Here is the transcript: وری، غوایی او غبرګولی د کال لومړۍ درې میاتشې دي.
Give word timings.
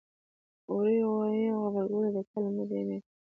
وری، 0.73 0.97
غوایی 1.09 1.45
او 1.51 1.59
غبرګولی 1.63 2.09
د 2.15 2.17
کال 2.29 2.41
لومړۍ 2.45 2.65
درې 2.69 2.81
میاتشې 2.87 3.07
دي. 3.09 3.09